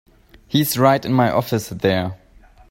He's 0.47 0.79
right 0.79 1.05
in 1.05 1.13
my 1.13 1.29
office 1.29 1.69
there. 1.69 2.17